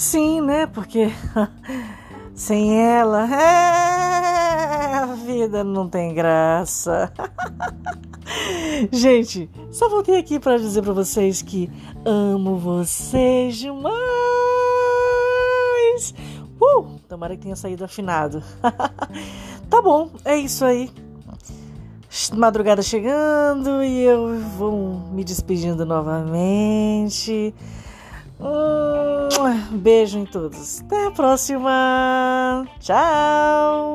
[0.00, 0.66] Sim, né?
[0.66, 1.12] Porque
[2.34, 7.12] sem ela, é, a vida não tem graça.
[8.90, 11.70] Gente, só voltei aqui para dizer para vocês que
[12.02, 13.92] amo vocês demais.
[16.58, 18.42] Uh, tomara que tenha saído afinado.
[19.68, 20.90] tá bom, é isso aí.
[22.34, 27.54] Madrugada chegando e eu vou me despedindo novamente.
[28.40, 28.69] Um
[29.70, 30.80] beijo em todos.
[30.80, 32.66] Até a próxima.
[32.80, 33.89] Tchau.